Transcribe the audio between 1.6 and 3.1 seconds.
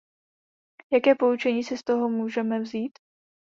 si z toho můžeme vzít?